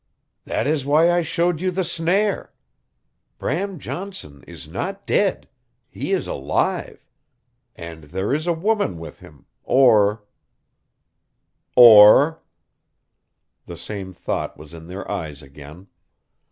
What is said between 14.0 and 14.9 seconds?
thought was in